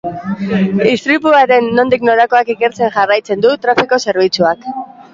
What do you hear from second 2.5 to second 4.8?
ikertzen jarraitzen du trafiko zerbitzuak.